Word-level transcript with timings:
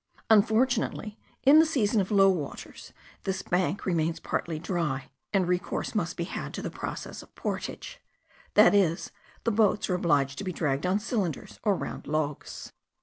Unfortunately, 0.31 1.19
in 1.43 1.59
the 1.59 1.65
season 1.67 2.01
of 2.01 2.09
low 2.09 2.31
waters, 2.31 2.91
this 3.21 3.43
bank 3.43 3.85
remains 3.85 4.19
partly 4.19 4.57
dry, 4.57 5.11
and 5.31 5.47
recourse 5.47 5.93
must 5.93 6.17
be 6.17 6.23
had 6.23 6.55
to 6.55 6.63
the 6.63 6.71
process 6.71 7.21
of 7.21 7.35
portage; 7.35 8.01
that 8.55 8.73
is, 8.73 9.11
the 9.43 9.51
boats 9.51 9.91
are 9.91 9.93
obliged 9.93 10.39
to 10.39 10.43
be 10.43 10.51
dragged 10.51 10.87
on 10.87 10.97
cylinders, 10.99 11.59
or 11.61 11.75
round 11.75 12.07
logs. 12.07 12.73